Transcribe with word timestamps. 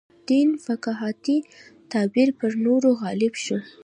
دین 0.29 0.49
فقاهتي 0.65 1.37
تعبیر 1.91 2.29
پر 2.39 2.51
نورو 2.65 2.89
غالب 3.01 3.33
شو. 3.43 3.57